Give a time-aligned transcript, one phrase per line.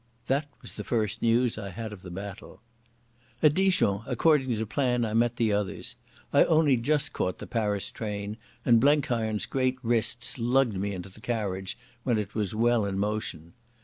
[0.25, 2.59] That was the first news I had of the battle.
[3.43, 5.95] At Dijon according to plan I met the others.
[6.33, 11.21] I only just caught the Paris train, and Blenkiron's great wrists lugged me into the
[11.21, 13.53] carriage when it was well in motion.